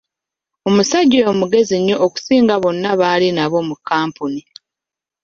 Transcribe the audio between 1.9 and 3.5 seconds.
okusinga bonna baali